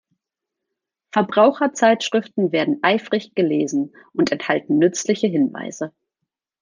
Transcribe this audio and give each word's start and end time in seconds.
Verbraucherzeitschriften 1.11 2.51
werden 2.51 2.79
eifrig 2.81 3.35
gelesen 3.35 3.95
und 4.13 4.31
enthalten 4.31 4.79
nützliche 4.79 5.27
Hinweise. 5.27 5.93